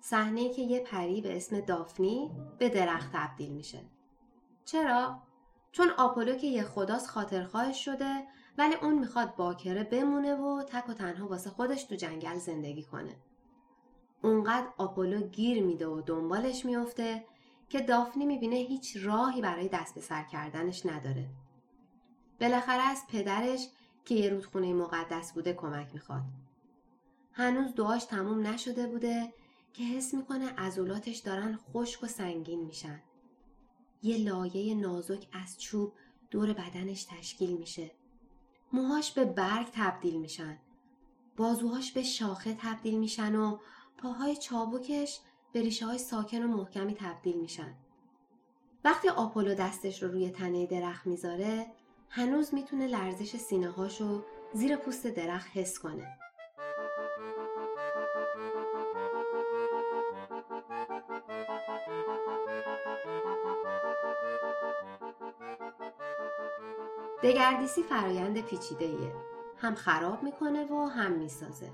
صحنه 0.00 0.48
که 0.48 0.62
یه 0.62 0.80
پری 0.80 1.20
به 1.20 1.36
اسم 1.36 1.60
دافنی 1.60 2.30
به 2.58 2.68
درخت 2.68 3.12
تبدیل 3.12 3.52
میشه. 3.52 3.80
چرا؟ 4.64 5.22
چون 5.72 5.90
آپولو 5.90 6.36
که 6.36 6.46
یه 6.46 6.62
خداست 6.62 7.10
خاطرخواهش 7.10 7.84
شده 7.84 8.26
ولی 8.58 8.74
اون 8.74 8.98
می‌خواد 8.98 9.36
باکره 9.36 9.84
بمونه 9.84 10.34
و 10.34 10.62
تک 10.62 10.88
و 10.88 10.92
تنها 10.92 11.28
واسه 11.28 11.50
خودش 11.50 11.84
تو 11.84 11.94
جنگل 11.94 12.38
زندگی 12.38 12.82
کنه. 12.82 13.16
اونقدر 14.22 14.68
آپولو 14.78 15.28
گیر 15.28 15.62
میده 15.62 15.86
و 15.86 16.00
دنبالش 16.00 16.64
میافته 16.64 17.24
که 17.68 17.80
دافنی 17.80 18.26
می‌بینه 18.26 18.56
هیچ 18.56 18.96
راهی 18.96 19.40
برای 19.40 19.68
دست 19.68 19.94
به 19.94 20.00
سر 20.00 20.22
کردنش 20.22 20.86
نداره. 20.86 21.28
بالاخره 22.40 22.82
از 22.82 23.02
پدرش 23.08 23.68
که 24.04 24.14
یه 24.14 24.28
رودخونه 24.30 24.72
مقدس 24.72 25.32
بوده 25.32 25.52
کمک 25.52 25.88
می‌خواد. 25.92 26.22
هنوز 27.32 27.74
دعاش 27.74 28.04
تموم 28.04 28.46
نشده 28.46 28.86
بوده 28.86 29.32
که 29.72 29.84
حس 29.84 30.14
می‌کنه 30.14 30.48
عضلاتش 30.58 31.18
دارن 31.18 31.56
خشک 31.56 32.02
و 32.02 32.06
سنگین 32.06 32.60
میشن. 32.60 33.02
یه 34.02 34.16
لایه 34.18 34.74
نازک 34.74 35.28
از 35.32 35.60
چوب 35.60 35.92
دور 36.30 36.52
بدنش 36.52 37.04
تشکیل 37.04 37.56
میشه. 37.56 37.90
موهاش 38.72 39.12
به 39.12 39.24
برگ 39.24 39.66
تبدیل 39.72 40.20
میشن. 40.20 40.58
بازوهاش 41.36 41.92
به 41.92 42.02
شاخه 42.02 42.56
تبدیل 42.60 42.98
میشن 42.98 43.34
و 43.34 43.58
پاهای 43.98 44.36
چابکش 44.36 45.20
به 45.54 45.60
ریشه 45.60 45.86
های 45.86 45.98
ساکن 45.98 46.42
و 46.42 46.46
محکمی 46.46 46.94
تبدیل 46.94 47.40
میشن. 47.40 47.74
وقتی 48.84 49.08
آپولو 49.08 49.54
دستش 49.54 50.02
رو 50.02 50.10
روی 50.10 50.30
تنه 50.30 50.66
درخت 50.66 51.06
می‌ذاره 51.06 51.66
هنوز 52.08 52.54
می‌تونه 52.54 52.86
لرزش 52.86 53.36
سینه 53.36 53.70
هاشو 53.70 54.22
زیر 54.52 54.76
پوست 54.76 55.06
درخت 55.06 55.56
حس 55.56 55.78
کنه. 55.78 56.18
دگردیسی 67.22 67.82
فرایند 67.82 68.40
پیچیده 68.40 68.84
ایه. 68.84 69.14
هم 69.58 69.74
خراب 69.74 70.22
می‌کنه 70.22 70.64
و 70.64 70.86
هم 70.86 71.12
می‌سازه. 71.12 71.70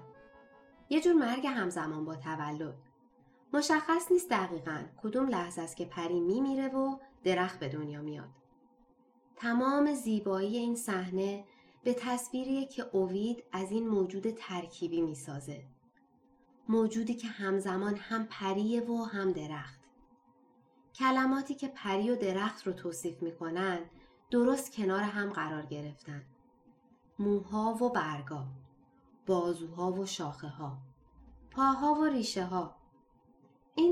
یه 0.91 1.01
جور 1.01 1.13
مرگ 1.13 1.47
همزمان 1.47 2.05
با 2.05 2.17
تولد. 2.17 2.90
مشخص 3.53 4.13
نیست 4.13 4.31
دقیقا 4.31 4.85
کدوم 5.03 5.29
لحظه 5.29 5.63
است 5.63 5.77
که 5.77 5.85
پری 5.85 6.21
میمیره 6.21 6.69
و 6.69 6.99
درخت 7.25 7.59
به 7.59 7.69
دنیا 7.69 8.03
میاد. 8.03 8.29
تمام 9.37 9.95
زیبایی 9.95 10.57
این 10.57 10.77
صحنه 10.77 11.45
به 11.85 11.95
تصویری 11.95 12.67
که 12.67 12.87
اوید 12.93 13.45
از 13.53 13.71
این 13.71 13.89
موجود 13.89 14.31
ترکیبی 14.31 15.01
می‌سازه. 15.01 15.65
موجودی 16.69 17.15
که 17.15 17.29
همزمان 17.29 17.95
هم 17.95 18.27
پریه 18.31 18.81
و 18.81 19.05
هم 19.05 19.33
درخت. 19.33 19.81
کلماتی 20.95 21.55
که 21.55 21.69
پری 21.69 22.11
و 22.11 22.17
درخت 22.17 22.67
رو 22.67 22.73
توصیف 22.73 23.23
می‌کنن 23.23 23.79
درست 24.31 24.73
کنار 24.73 25.01
هم 25.01 25.31
قرار 25.31 25.67
گرفتن. 25.67 26.25
موها 27.19 27.79
و 27.81 27.89
برگا، 27.89 28.47
بازوها 29.27 29.93
و 29.93 30.07
شاخه 30.07 30.49
ها، 30.49 30.79
پاها 31.51 31.95
و 31.95 32.05
ریشه 32.05 32.45
ها. 32.45 32.80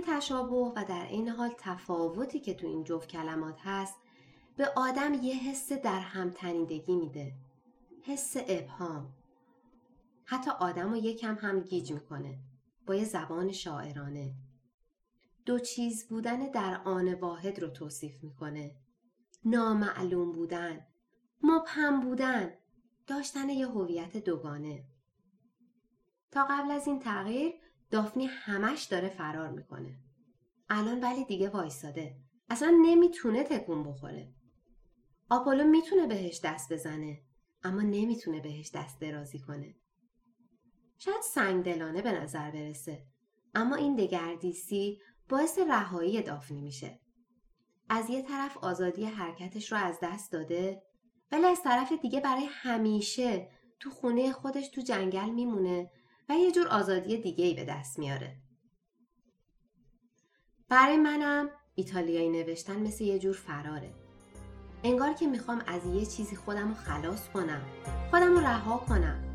تشابه 0.08 0.56
و 0.56 0.84
در 0.88 1.06
این 1.06 1.28
حال 1.28 1.54
تفاوتی 1.58 2.40
که 2.40 2.54
تو 2.54 2.66
این 2.66 2.84
جفت 2.84 3.08
کلمات 3.08 3.58
هست 3.62 3.96
به 4.56 4.68
آدم 4.76 5.14
یه 5.14 5.34
حس 5.34 5.72
در 5.72 6.00
هم 6.00 6.30
تنیدگی 6.30 6.96
میده. 6.96 7.32
حس 8.02 8.36
ابهام. 8.48 9.12
حتی 10.24 10.50
آدم 10.50 10.90
رو 10.90 10.96
یکم 10.96 11.34
هم 11.34 11.60
گیج 11.60 11.92
می‌کنه. 11.92 12.38
با 12.86 12.94
یه 12.94 13.04
زبان 13.04 13.52
شاعرانه. 13.52 14.34
دو 15.46 15.58
چیز 15.58 16.08
بودن 16.08 16.50
در 16.50 16.80
آن 16.84 17.14
واحد 17.14 17.58
رو 17.58 17.68
توصیف 17.68 18.24
می‌کنه. 18.24 18.74
نامعلوم 19.44 20.32
بودن. 20.32 20.86
مبهم 21.42 22.00
بودن. 22.00 22.52
داشتن 23.06 23.48
یه 23.48 23.66
هویت 23.68 24.16
دوگانه. 24.16 24.84
تا 26.30 26.44
قبل 26.50 26.70
از 26.70 26.86
این 26.86 26.98
تغییر 26.98 27.54
دافنی 27.90 28.26
همش 28.26 28.84
داره 28.84 29.08
فرار 29.08 29.48
می‌کنه. 29.48 29.98
الان 30.68 31.00
ولی 31.00 31.24
دیگه 31.24 31.48
وایستاده. 31.48 32.16
اصلا 32.50 32.78
نمی‌تونه 32.82 33.44
تکون 33.44 33.84
بخوره. 33.84 34.28
آپولو 35.30 35.64
می‌تونه 35.64 36.06
بهش 36.06 36.40
دست 36.44 36.72
بزنه 36.72 37.20
اما 37.62 37.82
نمی‌تونه 37.82 38.40
بهش 38.40 38.70
دست 38.74 39.00
درازی 39.00 39.38
کنه. 39.38 39.74
شاید 40.98 41.22
سنگدلانه 41.22 42.02
به 42.02 42.12
نظر 42.12 42.50
برسه 42.50 43.06
اما 43.54 43.76
این 43.76 43.96
دگردیسی 43.96 45.00
باعث 45.28 45.58
رهایی 45.58 46.22
دافنی 46.22 46.60
میشه. 46.60 47.00
از 47.88 48.10
یه 48.10 48.22
طرف 48.22 48.56
آزادی 48.56 49.04
حرکتش 49.04 49.72
رو 49.72 49.78
از 49.78 49.98
دست 50.02 50.32
داده 50.32 50.82
ولی 51.32 51.46
از 51.46 51.62
طرف 51.62 51.92
دیگه 51.92 52.20
برای 52.20 52.48
همیشه 52.50 53.50
تو 53.80 53.90
خونه 53.90 54.32
خودش 54.32 54.68
تو 54.68 54.80
جنگل 54.80 55.30
میمونه 55.30 55.90
و 56.28 56.32
یه 56.32 56.52
جور 56.52 56.68
آزادی 56.68 57.16
دیگه 57.16 57.44
ای 57.44 57.54
به 57.54 57.64
دست 57.64 57.98
میاره. 57.98 58.36
برای 60.68 60.96
منم 60.96 61.50
ایتالیایی 61.74 62.28
نوشتن 62.28 62.80
مثل 62.80 63.04
یه 63.04 63.18
جور 63.18 63.34
فراره. 63.34 63.94
انگار 64.84 65.12
که 65.12 65.26
می‌خوام 65.26 65.62
از 65.66 65.86
یه 65.86 66.06
چیزی 66.06 66.36
خودم 66.36 66.68
رو 66.68 66.74
خلاص 66.74 67.28
کنم 67.28 67.62
خودم 68.10 68.32
رو 68.32 68.40
رها 68.40 68.78
کنم 68.78 69.27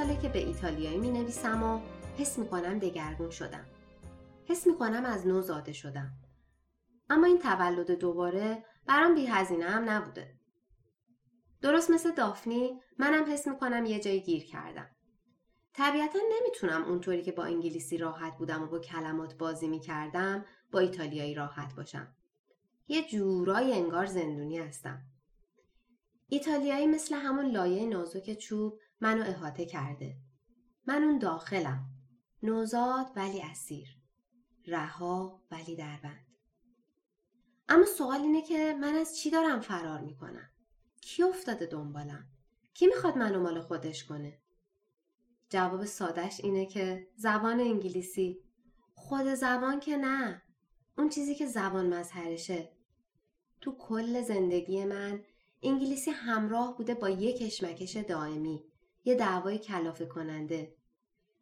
ساله 0.00 0.20
که 0.20 0.28
به 0.28 0.38
ایتالیایی 0.38 0.98
می 0.98 1.10
نویسم 1.10 1.62
و 1.62 1.80
حس 2.18 2.38
می 2.38 2.48
کنم 2.48 2.78
دگرگون 2.78 3.30
شدم. 3.30 3.66
حس 4.44 4.66
می 4.66 4.78
کنم 4.78 5.04
از 5.04 5.26
نو 5.26 5.42
زاده 5.42 5.72
شدم. 5.72 6.12
اما 7.10 7.26
این 7.26 7.38
تولد 7.38 7.90
دوباره 7.90 8.64
برام 8.86 9.14
بی 9.14 9.26
هزینه 9.26 9.64
هم 9.64 9.90
نبوده. 9.90 10.34
درست 11.62 11.90
مثل 11.90 12.14
دافنی 12.14 12.80
منم 12.98 13.32
حس 13.32 13.48
می 13.48 13.58
کنم 13.58 13.84
یه 13.84 14.00
جایی 14.00 14.20
گیر 14.20 14.44
کردم. 14.44 14.90
طبیعتا 15.74 16.18
نمی‌تونم 16.40 16.84
اونطوری 16.84 17.22
که 17.22 17.32
با 17.32 17.44
انگلیسی 17.44 17.98
راحت 17.98 18.38
بودم 18.38 18.62
و 18.62 18.66
با 18.66 18.78
کلمات 18.78 19.34
بازی 19.38 19.68
می 19.68 19.80
کردم 19.80 20.44
با 20.72 20.78
ایتالیایی 20.78 21.34
راحت 21.34 21.74
باشم. 21.74 22.14
یه 22.88 23.08
جورای 23.08 23.72
انگار 23.72 24.06
زندونی 24.06 24.58
هستم. 24.58 25.02
ایتالیایی 26.32 26.86
مثل 26.86 27.14
همون 27.14 27.50
لایه 27.50 27.86
نازک 27.86 28.34
چوب 28.38 28.80
منو 29.00 29.22
احاطه 29.22 29.66
کرده. 29.66 30.16
من 30.86 31.02
اون 31.02 31.18
داخلم. 31.18 31.84
نوزاد 32.42 33.06
ولی 33.16 33.42
اسیر. 33.42 33.88
رها 34.66 35.42
ولی 35.50 35.76
دربند. 35.76 36.26
اما 37.68 37.84
سوال 37.84 38.20
اینه 38.20 38.42
که 38.42 38.76
من 38.80 38.94
از 38.94 39.16
چی 39.16 39.30
دارم 39.30 39.60
فرار 39.60 40.00
می‌کنم؟ 40.00 40.50
کی 41.00 41.22
افتاده 41.22 41.66
دنبالم؟ 41.66 42.26
کی 42.74 42.86
می‌خواد 42.86 43.18
منو 43.18 43.40
مال 43.40 43.60
خودش 43.60 44.04
کنه؟ 44.04 44.38
جواب 45.48 45.84
سادش 45.84 46.40
اینه 46.44 46.66
که 46.66 47.08
زبان 47.16 47.60
انگلیسی 47.60 48.44
خود 48.94 49.34
زبان 49.34 49.80
که 49.80 49.96
نه 49.96 50.42
اون 50.98 51.08
چیزی 51.08 51.34
که 51.34 51.46
زبان 51.46 51.94
مظهرشه 51.94 52.72
تو 53.60 53.76
کل 53.78 54.22
زندگی 54.22 54.84
من 54.84 55.24
انگلیسی 55.62 56.10
همراه 56.10 56.76
بوده 56.76 56.94
با 56.94 57.10
یک 57.10 57.38
کشمکش 57.38 57.96
دائمی 57.96 58.64
یه 59.04 59.14
دعوای 59.14 59.58
کلافه 59.58 60.06
کننده 60.06 60.74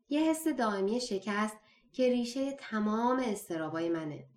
یه 0.09 0.21
حس 0.21 0.49
دائمی 0.49 1.01
شکست 1.01 1.57
که 1.93 2.09
ریشه 2.09 2.53
تمام 2.53 3.19
استرابای 3.19 3.89
منه 3.89 4.29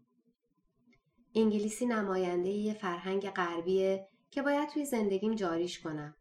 انگلیسی 1.35 1.85
نماینده 1.85 2.49
یه 2.49 2.73
فرهنگ 2.73 3.29
غربیه 3.29 4.07
که 4.31 4.41
باید 4.41 4.69
توی 4.69 4.85
زندگیم 4.85 5.35
جاریش 5.35 5.79
کنم 5.79 6.15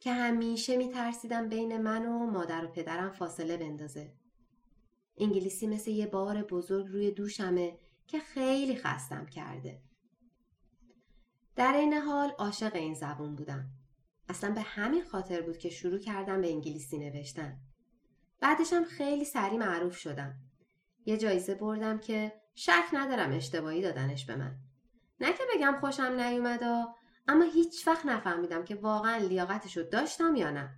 که 0.00 0.12
همیشه 0.12 0.76
میترسیدم 0.76 1.48
بین 1.48 1.82
من 1.82 2.06
و 2.06 2.26
مادر 2.26 2.64
و 2.64 2.68
پدرم 2.68 3.10
فاصله 3.10 3.56
بندازه. 3.56 4.12
انگلیسی 5.16 5.66
مثل 5.66 5.90
یه 5.90 6.06
بار 6.06 6.42
بزرگ 6.42 6.86
روی 6.86 7.10
دوشمه 7.10 7.78
که 8.06 8.18
خیلی 8.18 8.76
خستم 8.76 9.26
کرده. 9.26 9.82
در 11.56 11.72
این 11.72 11.94
حال 11.94 12.30
عاشق 12.30 12.74
این 12.74 12.94
زبون 12.94 13.34
بودم. 13.34 13.64
اصلا 14.28 14.50
به 14.50 14.60
همین 14.60 15.04
خاطر 15.04 15.42
بود 15.42 15.58
که 15.58 15.68
شروع 15.70 15.98
کردم 15.98 16.40
به 16.40 16.52
انگلیسی 16.52 16.98
نوشتن. 16.98 17.58
بعدشم 18.40 18.84
خیلی 18.84 19.24
سریع 19.24 19.58
معروف 19.58 19.96
شدم. 19.96 20.34
یه 21.06 21.16
جایزه 21.16 21.54
بردم 21.54 21.98
که 21.98 22.32
شک 22.54 22.84
ندارم 22.92 23.32
اشتباهی 23.32 23.82
دادنش 23.82 24.26
به 24.26 24.36
من. 24.36 24.56
نه 25.20 25.32
که 25.32 25.42
بگم 25.54 25.76
خوشم 25.80 26.20
نیومدا 26.20 26.94
اما 27.28 27.44
هیچ 27.44 27.86
وقت 27.88 28.06
نفهمیدم 28.06 28.64
که 28.64 28.74
واقعا 28.74 29.16
لیاقتشو 29.16 29.82
داشتم 29.82 30.36
یا 30.36 30.50
نه. 30.50 30.70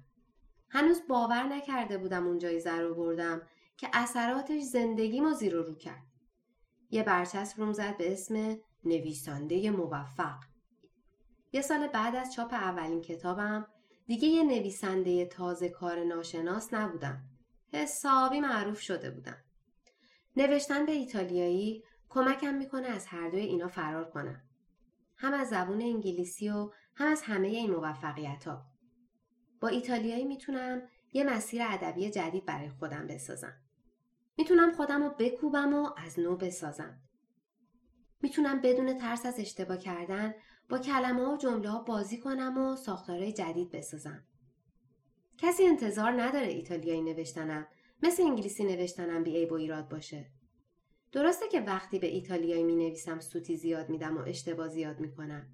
هنوز 0.69 1.03
باور 1.09 1.43
نکرده 1.43 1.99
بودم 1.99 2.27
اون 2.27 2.39
جایزه 2.39 2.79
رو 2.79 2.95
بردم 2.95 3.43
که 3.77 3.89
اثراتش 3.93 4.63
زندگیمو 4.63 5.33
زیر 5.33 5.53
رو 5.53 5.75
کرد. 5.75 6.07
یه 6.91 7.03
برچسب 7.03 7.61
روم 7.61 7.73
زد 7.73 7.97
به 7.97 8.13
اسم 8.13 8.57
نویسنده 8.85 9.71
موفق. 9.71 10.39
یه 11.57 11.63
سال 11.63 11.87
بعد 11.87 12.17
از 12.17 12.33
چاپ 12.33 12.55
اولین 12.55 13.01
کتابم 13.01 13.67
دیگه 14.07 14.29
یه 14.29 14.43
نویسنده 14.43 15.27
تازه 15.27 15.69
کار 15.69 16.05
ناشناس 16.05 16.75
نبودم. 16.75 17.23
حسابی 17.73 18.41
معروف 18.41 18.81
شده 18.81 19.11
بودم. 19.11 19.37
نوشتن 20.37 20.87
به 20.87 20.93
ایتالیایی 20.93 21.85
کمکم 22.09 22.55
می‌کنه 22.55 22.87
از 22.89 23.07
هر 23.07 23.31
دوی 23.31 23.41
اینا 23.41 23.69
فرار 23.69 24.11
کنم. 24.11 24.43
هم 25.17 25.35
از 25.35 25.49
زبون 25.49 25.83
انگلیسی 25.83 26.49
و 26.49 26.71
هم 26.95 27.07
از 27.07 27.23
همه 27.23 27.49
این 27.49 27.71
موفقیت 27.71 28.49
ها. 28.49 28.67
با 29.61 29.69
ایتالیایی 29.69 30.25
می‌تونم 30.25 30.83
یه 31.13 31.25
مسیر 31.25 31.63
ادبی 31.65 32.11
جدید 32.11 32.45
برای 32.45 32.71
خودم 32.71 33.07
بسازم. 33.07 33.55
می‌تونم 34.39 34.73
خودم 34.73 35.03
رو 35.03 35.15
بکوبم 35.19 35.75
و 35.75 35.91
از 35.97 36.19
نو 36.19 36.37
بسازم. 36.37 37.01
می‌تونم 38.23 38.61
بدون 38.61 38.99
ترس 38.99 39.27
از 39.27 39.41
اشتباه 39.41 39.79
کردن 39.79 40.35
با 40.69 40.79
کلمه 40.79 41.33
و 41.33 41.37
جمله 41.37 41.71
ها 41.71 41.79
بازی 41.79 42.19
کنم 42.19 42.59
و 42.59 42.77
ساختارهای 42.77 43.33
جدید 43.33 43.71
بسازم. 43.71 44.25
کسی 45.39 45.65
انتظار 45.65 46.23
نداره 46.23 46.47
ایتالیایی 46.47 47.03
نوشتنم 47.03 47.67
مثل 48.03 48.23
انگلیسی 48.23 48.65
نوشتنم 48.65 49.23
بی 49.23 49.37
عیب 49.37 49.53
و 49.53 49.55
ایراد 49.55 49.89
باشه. 49.89 50.27
درسته 51.13 51.49
که 51.49 51.61
وقتی 51.61 51.99
به 51.99 52.07
ایتالیایی 52.07 52.65
می 52.65 52.77
نویسم 52.77 53.21
سوتی 53.21 53.57
زیاد 53.57 53.89
میدم 53.89 54.17
و 54.17 54.21
اشتباه 54.21 54.69
زیاد 54.69 55.01
می 55.01 55.13
کنم. 55.13 55.47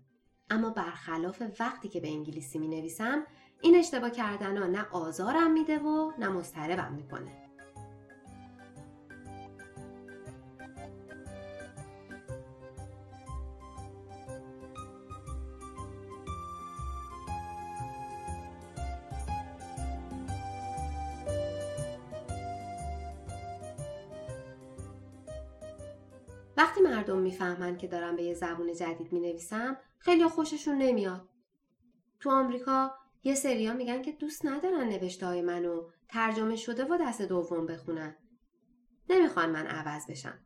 اما 0.50 0.70
برخلاف 0.70 1.42
وقتی 1.60 1.88
که 1.88 2.00
به 2.00 2.08
انگلیسی 2.08 2.58
می 2.58 2.68
نویسم 2.68 3.26
این 3.62 3.76
اشتباه 3.76 4.10
کردن 4.10 4.56
ها 4.56 4.66
نه 4.66 4.88
آزارم 4.90 5.52
میده 5.52 5.78
و 5.78 6.12
نه 6.18 6.28
مضطربم 6.28 6.94
می‌کنه. 6.94 7.41
مردم 27.12 27.22
می‌فهمن 27.22 27.76
که 27.76 27.88
دارم 27.88 28.16
به 28.16 28.22
یه 28.22 28.34
زبون 28.34 28.74
جدید 28.74 29.12
می 29.12 29.20
نویسم 29.20 29.76
خیلی 29.98 30.28
خوششون 30.28 30.78
نمیاد. 30.78 31.28
تو 32.20 32.30
آمریکا 32.30 32.94
یه 33.24 33.34
سریا 33.34 33.72
میگن 33.72 34.02
که 34.02 34.12
دوست 34.12 34.46
ندارن 34.46 34.88
نوشته 34.88 35.26
های 35.26 35.42
منو 35.42 35.88
ترجمه 36.08 36.56
شده 36.56 36.84
و 36.84 36.98
دست 37.00 37.22
دوم 37.22 37.66
بخونن. 37.66 38.16
نمی‌خوان 39.10 39.50
من 39.50 39.66
عوض 39.66 40.06
بشم. 40.06 40.38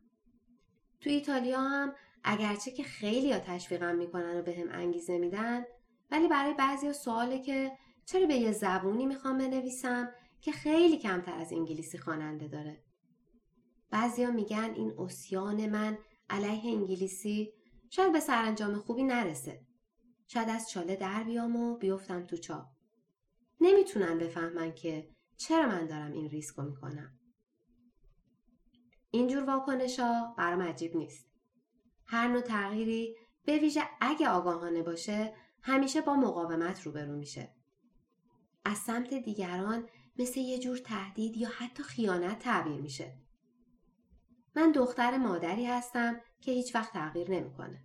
تو 1.01 1.09
ایتالیا 1.09 1.61
هم 1.61 1.93
اگرچه 2.23 2.71
که 2.71 2.83
خیلی 2.83 3.31
ها 3.31 3.39
تشویقم 3.39 3.95
می‌کنن 3.95 4.39
و 4.39 4.41
به 4.41 4.55
هم 4.55 4.67
انگیزه 4.71 5.17
میدن 5.17 5.63
ولی 6.11 6.27
برای 6.27 6.53
بعضی 6.53 6.93
سواله 6.93 7.39
که 7.39 7.71
چرا 8.05 8.27
به 8.27 8.35
یه 8.35 8.51
زبونی 8.51 9.05
می‌خوام 9.05 9.37
بنویسم 9.37 10.11
که 10.41 10.51
خیلی 10.51 10.97
کمتر 10.97 11.35
از 11.35 11.53
انگلیسی 11.53 11.97
خواننده 11.97 12.47
داره. 12.47 12.83
بعضیا 13.91 14.31
میگن 14.31 14.73
این 14.75 14.93
اسیان 14.99 15.69
من 15.69 15.97
علیه 16.29 16.77
انگلیسی 16.77 17.53
شاید 17.89 18.13
به 18.13 18.19
سرانجام 18.19 18.79
خوبی 18.79 19.03
نرسه. 19.03 19.61
شاید 20.27 20.49
از 20.49 20.69
چاله 20.69 20.95
در 20.95 21.23
بیام 21.23 21.55
و 21.55 21.77
بیفتم 21.77 22.25
تو 22.25 22.37
چا. 22.37 22.71
نمی‌تونن 23.61 24.17
بفهمن 24.17 24.73
که 24.73 25.09
چرا 25.37 25.67
من 25.67 25.87
دارم 25.87 26.11
این 26.11 26.29
ریسکو 26.29 26.61
می‌کنم. 26.61 27.19
اینجور 29.11 29.43
واکنش 29.43 29.99
ها 29.99 30.35
برام 30.37 30.61
عجیب 30.61 30.95
نیست. 30.95 31.27
هر 32.05 32.27
نوع 32.27 32.41
تغییری 32.41 33.15
به 33.45 33.57
ویژه 33.57 33.81
اگه 34.01 34.29
آگاهانه 34.29 34.83
باشه 34.83 35.33
همیشه 35.61 36.01
با 36.01 36.15
مقاومت 36.15 36.81
روبرو 36.81 37.15
میشه. 37.15 37.55
از 38.65 38.77
سمت 38.77 39.13
دیگران 39.13 39.89
مثل 40.19 40.39
یه 40.39 40.59
جور 40.59 40.77
تهدید 40.77 41.37
یا 41.37 41.49
حتی 41.49 41.83
خیانت 41.83 42.39
تعبیر 42.39 42.81
میشه. 42.81 43.17
من 44.57 44.71
دختر 44.71 45.17
مادری 45.17 45.65
هستم 45.65 46.21
که 46.41 46.51
هیچ 46.51 46.75
وقت 46.75 46.93
تغییر 46.93 47.31
نمی‌کنه. 47.31 47.83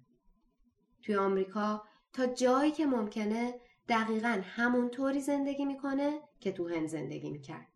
توی 1.02 1.16
آمریکا 1.16 1.82
تا 2.12 2.26
جایی 2.26 2.72
که 2.72 2.87
ممکنه 2.87 3.54
دقیقا 3.88 4.42
همونطوری 4.44 5.20
زندگی 5.20 5.64
می‌کنه 5.64 6.20
که 6.40 6.52
تو 6.52 6.68
هند 6.68 6.88
زندگی 6.88 7.30
می‌کرد. 7.30 7.68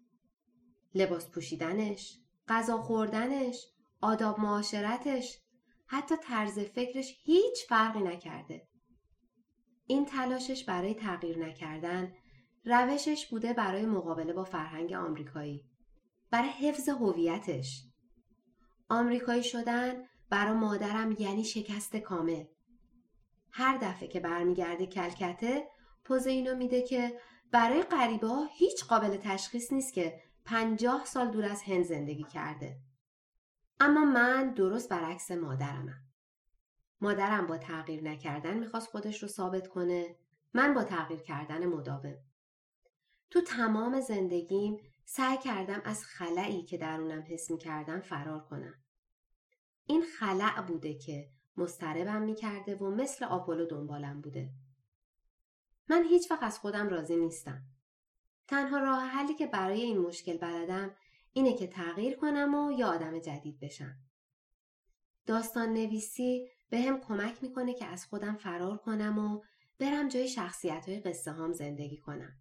لباس 0.95 1.31
پوشیدنش، 1.31 2.19
غذا 2.49 2.79
خوردنش، 2.79 3.67
آداب 4.01 4.41
معاشرتش، 4.41 5.39
حتی 5.87 6.15
طرز 6.17 6.59
فکرش 6.59 7.19
هیچ 7.23 7.67
فرقی 7.69 8.03
نکرده. 8.03 8.69
این 9.87 10.05
تلاشش 10.05 10.65
برای 10.65 10.95
تغییر 10.95 11.39
نکردن 11.39 12.13
روشش 12.65 13.27
بوده 13.31 13.53
برای 13.53 13.87
مقابله 13.87 14.33
با 14.33 14.45
فرهنگ 14.45 14.93
آمریکایی. 14.93 15.65
برای 16.31 16.49
حفظ 16.49 16.89
هویتش. 16.89 17.86
آمریکایی 18.89 19.43
شدن 19.43 19.95
برا 20.31 20.55
مادرم 20.55 21.13
یعنی 21.19 21.45
شکست 21.45 21.97
کامل. 21.97 22.45
هر 23.51 23.77
دفعه 23.77 24.09
که 24.09 24.21
برمیگرده 24.21 24.87
کلکته 24.87 25.69
پوز 26.05 26.27
اینو 26.27 26.55
میده 26.55 26.83
که 26.83 27.21
برای 27.51 27.83
غریبه 27.83 28.29
ها 28.29 28.49
هیچ 28.53 28.85
قابل 28.85 29.17
تشخیص 29.17 29.73
نیست 29.73 29.95
که 29.95 30.21
پنجاه 30.45 31.05
سال 31.05 31.31
دور 31.31 31.45
از 31.45 31.63
هند 31.63 31.85
زندگی 31.85 32.25
کرده. 32.25 32.77
اما 33.81 34.05
من 34.05 34.55
درست 34.55 34.89
برعکس 34.89 35.31
مادرمم. 35.31 36.03
مادرم 37.01 37.47
با 37.47 37.59
تغییر 37.59 38.03
نکردن 38.03 38.59
می‌خواست 38.59 38.89
خودش 38.89 39.23
رو 39.23 39.29
ثابت 39.29 39.69
کنه 39.69 40.17
من 40.55 40.75
با 40.75 40.85
تغییر 40.85 41.21
کردن 41.21 41.67
مداوم. 41.67 42.17
تو 43.31 43.41
تمام 43.41 44.01
زندگیم 44.01 44.79
سعی 45.09 45.39
کردم 45.39 45.83
از 45.85 46.05
خلایی 46.05 46.63
که 46.63 46.79
درونم 46.79 47.25
حس 47.29 47.51
می 47.51 47.59
کردم 47.59 48.01
فرار 48.01 48.41
کنم. 48.45 48.75
این 49.87 50.03
خلع 50.19 50.61
بوده 50.61 50.95
که 50.95 51.31
مستربم 51.57 52.23
می‌کرده 52.23 52.77
و 52.77 52.91
مثل 52.91 53.25
آپولو 53.25 53.67
دنبالم 53.67 54.21
بوده. 54.21 54.51
من 55.89 56.05
هیچ 56.05 56.31
وقت 56.31 56.43
از 56.43 56.59
خودم 56.59 56.89
راضی 56.89 57.17
نیستم. 57.17 57.63
تنها 58.49 58.79
راه 58.79 59.03
حلی 59.03 59.35
که 59.35 59.47
برای 59.47 59.83
این 59.83 59.99
مشکل 59.99 60.37
بلدم 60.37 60.95
اینه 61.33 61.55
که 61.55 61.67
تغییر 61.67 62.17
کنم 62.17 62.55
و 62.55 62.73
یا 62.73 62.89
آدم 62.89 63.19
جدید 63.19 63.61
بشم. 63.61 63.97
داستان 65.27 65.73
نویسی 65.73 66.49
به 66.71 66.81
هم 66.81 67.01
کمک 67.01 67.43
می‌کنه 67.43 67.75
که 67.75 67.85
از 67.85 68.07
خودم 68.07 68.37
فرار 68.37 68.79
کنم 68.79 69.19
و 69.19 69.43
برم 69.79 70.09
جای 70.09 70.29
شخصیت 70.29 70.89
های 70.89 71.01
قصه 71.01 71.33
هام 71.33 71.53
زندگی 71.53 71.97
کنم. 71.97 72.39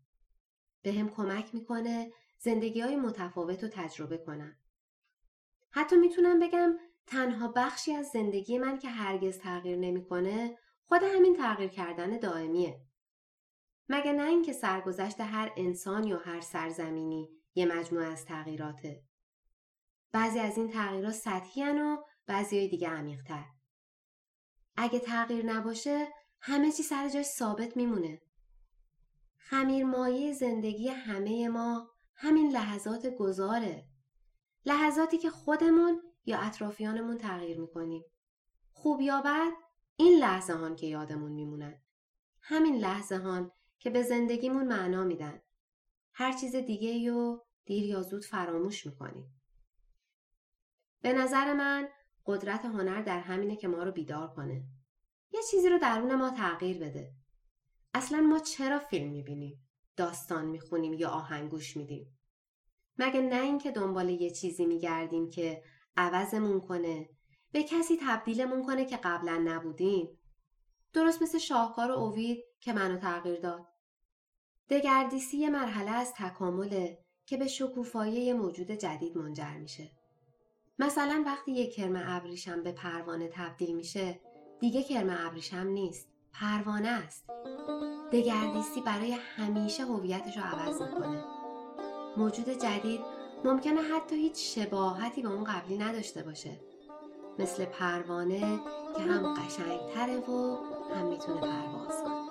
به 0.82 0.94
هم 0.94 1.10
کمک 1.10 1.56
می‌کنه 1.56 2.12
زندگی 2.38 2.82
های 2.82 2.96
متفاوت 2.96 3.64
رو 3.64 3.70
تجربه 3.70 4.18
کنم. 4.18 4.56
حتی 5.72 5.96
می‌تونم 5.96 6.40
بگم 6.40 6.78
تنها 7.08 7.48
بخشی 7.48 7.94
از 7.94 8.08
زندگی 8.08 8.58
من 8.58 8.80
که 8.80 8.90
هرگز 8.90 9.40
تغییر 9.40 9.78
نمی‌کنه 9.78 10.58
خود 10.88 11.02
همین 11.04 11.36
تغییر 11.36 11.70
کردن 11.70 12.20
دائمیه. 12.20 12.82
مگه 13.90 14.14
نه 14.14 14.28
اینکه 14.28 14.54
سرگذشت 14.54 15.22
هر 15.22 15.54
انسان 15.58 16.04
یا 16.04 16.18
هر 16.18 16.42
سرزمینی 16.42 17.30
یه 17.56 17.66
مجموعه 17.66 18.06
از 18.06 18.26
تغییراته. 18.26 19.04
بعضی 20.12 20.40
از 20.40 20.58
این 20.58 20.70
تغییرات 20.70 21.14
سطحی 21.14 21.64
و 21.64 21.98
بعضی 22.28 22.58
های 22.58 22.68
دیگه 22.68 22.90
عمیقتر. 22.90 23.46
اگه 24.78 25.00
تغییر 25.00 25.46
نباشه 25.46 26.08
همه 26.42 26.72
چی 26.72 26.84
سر 26.84 27.10
جاش 27.10 27.26
ثابت 27.26 27.78
میمونه. 27.78 28.22
خمیر 29.38 29.86
مایه 29.86 30.34
زندگی 30.34 30.90
همه 30.90 31.48
ما 31.48 31.95
همین 32.16 32.52
لحظات 32.52 33.08
گذاره. 33.08 33.88
لحظاتی 34.66 35.18
که 35.18 35.30
خودمون 35.30 36.02
یا 36.26 36.40
اطرافیانمون 36.40 37.18
تغییر 37.18 37.60
می‌کنیم. 37.60 38.04
خوب 38.72 39.02
یا 39.02 39.22
بد 39.22 39.52
این 39.96 40.20
لحظه 40.20 40.54
هان 40.54 40.76
که 40.76 40.88
یادمون 40.88 41.32
میمونن. 41.32 41.82
همین 42.42 42.76
لحظه 42.76 43.18
هان 43.18 43.52
که 43.80 43.90
به 43.90 44.04
زندگیمون 44.04 44.68
معنا 44.68 45.04
میدن. 45.04 45.42
هر 46.14 46.32
چیز 46.32 46.56
دیگه 46.56 46.90
یا 46.90 47.46
دیر 47.66 47.86
یا 47.86 48.02
زود 48.02 48.26
فراموش 48.26 48.86
می‌کنیم. 48.86 49.42
به 51.02 51.14
نظر 51.14 51.54
من 51.54 51.90
قدرت 52.26 52.66
هنر 52.66 53.02
در 53.02 53.20
همینه 53.20 53.56
که 53.56 53.68
ما 53.68 53.84
رو 53.84 53.92
بیدار 53.92 54.34
کنه. 54.34 54.64
یه 55.32 55.40
چیزی 55.52 55.70
رو 55.70 55.80
درون 55.80 56.16
ما 56.16 56.30
تغییر 56.30 56.80
بده. 56.80 57.14
اصلا 57.94 58.22
ما 58.22 58.40
چرا 58.40 58.80
فیلم 58.80 59.12
می‌بینیم؟ 59.12 59.65
داستان 59.98 60.46
می‌خونیم 60.46 60.94
یا 60.94 61.10
آهنگوش 61.10 61.78
میدیم؟ 61.78 62.18
مگه 62.98 63.22
نه 63.22 63.42
اینکه 63.42 63.72
دنبال 63.72 64.10
یه 64.10 64.30
چیزی 64.32 64.66
میگردیم 64.66 65.30
که 65.30 65.64
عوضمون 65.98 66.62
کنه 66.62 67.10
به 67.52 67.64
کسی 67.64 67.98
تبدیلمون 68.02 68.64
کنه 68.64 68.86
که 68.86 68.98
قبلا 68.98 69.42
نبودیم؟ 69.46 70.20
درست 70.94 71.22
مثل 71.22 71.38
شاهکار 71.38 71.92
اوید 71.92 72.44
که 72.60 72.74
منو 72.74 72.98
تغییر 72.98 73.40
داد. 73.40 73.66
دگردیسی 74.70 75.38
یه 75.38 75.50
مرحله 75.50 75.92
از 75.92 76.14
تکامله 76.18 77.06
که 77.26 77.38
به 77.38 77.48
شکوفایی 77.48 78.34
موجود 78.34 78.72
جدید 78.72 79.18
منجر 79.18 79.58
میشه. 79.58 79.92
مثلا 80.80 81.24
وقتی 81.26 81.52
یک 81.52 81.74
کرم 81.74 82.04
ابریشم 82.06 82.64
به 82.64 82.72
پروانه 82.72 83.30
تبدیل 83.34 83.76
میشه 83.76 84.20
دیگه 84.60 84.84
کرم 84.84 85.28
ابریشم 85.28 85.68
نیست 85.68 86.10
پروانه 86.34 86.90
است. 86.90 87.26
دگردیسی 88.12 88.82
برای 88.82 89.12
همیشه 89.36 89.84
هویتش 89.84 90.38
رو 90.38 90.44
عوض 90.44 90.82
می‌کنه. 90.82 91.24
موجود 92.18 92.50
جدید 92.50 93.00
ممکنه 93.46 93.82
حتی 93.82 94.16
هیچ 94.16 94.60
شباهتی 94.60 95.22
به 95.22 95.30
اون 95.30 95.44
قبلی 95.44 95.78
نداشته 95.78 96.24
باشه. 96.24 96.52
مثل 97.40 97.66
پروانه 97.66 98.60
که 98.96 99.02
هم 99.02 99.34
قشنگتره 99.34 100.18
و 100.18 100.58
هم 100.96 101.08
می‌تونه 101.08 101.42
پرواز 101.42 102.04
کنه. 102.04 102.26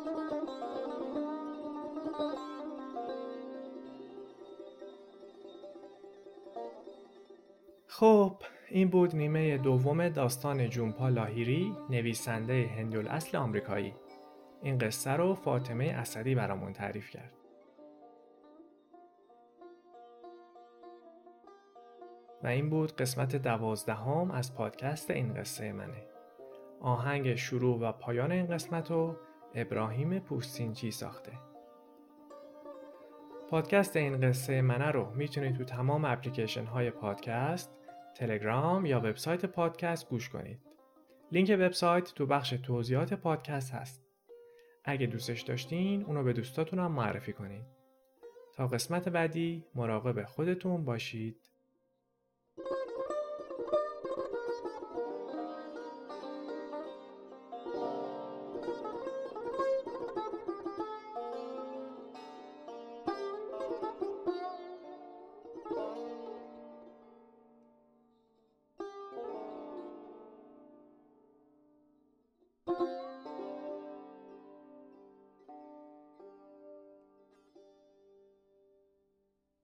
خب 7.88 8.36
این 8.70 8.88
بود 8.88 9.16
نیمه 9.16 9.58
دوم 9.58 10.08
داستان 10.08 10.70
جونپا 10.70 11.08
لاهیری 11.08 11.76
نویسنده 11.90 12.70
هندول 12.78 13.08
اصل 13.08 13.36
آمریکایی. 13.36 13.94
این 14.64 14.78
قصه 14.78 15.10
رو 15.10 15.34
فاطمه 15.34 15.84
اسدی 15.84 16.34
برامون 16.34 16.72
تعریف 16.72 17.10
کرد. 17.10 17.32
و 22.42 22.46
این 22.46 22.70
بود 22.70 22.96
قسمت 22.96 23.36
دوازدهم 23.36 24.30
از 24.30 24.54
پادکست 24.54 25.10
این 25.10 25.34
قصه 25.34 25.72
منه. 25.72 26.06
آهنگ 26.80 27.34
شروع 27.34 27.80
و 27.80 27.92
پایان 27.92 28.32
این 28.32 28.46
قسمت 28.46 28.90
رو 28.90 29.16
ابراهیم 29.54 30.18
پوستینچی 30.18 30.90
ساخته. 30.90 31.32
پادکست 33.50 33.96
این 33.96 34.20
قصه 34.20 34.62
منه 34.62 34.90
رو 34.90 35.10
می‌تونید 35.14 35.56
تو 35.56 35.64
تمام 35.64 36.04
اپلیکیشن 36.04 36.64
های 36.64 36.90
پادکست 36.90 37.70
تلگرام 38.14 38.86
یا 38.86 38.98
وبسایت 38.98 39.46
پادکست 39.46 40.08
گوش 40.08 40.28
کنید. 40.28 40.60
لینک 41.32 41.56
وبسایت 41.60 42.04
تو 42.14 42.26
بخش 42.26 42.50
توضیحات 42.50 43.14
پادکست 43.14 43.74
هست. 43.74 44.03
اگه 44.84 45.06
دوستش 45.06 45.40
داشتین 45.40 46.02
اونو 46.02 46.24
به 46.24 46.32
دوستاتون 46.32 46.78
هم 46.78 46.92
معرفی 46.92 47.32
کنید 47.32 47.64
تا 48.52 48.66
قسمت 48.66 49.08
بعدی 49.08 49.64
مراقب 49.74 50.24
خودتون 50.24 50.84
باشید. 50.84 51.36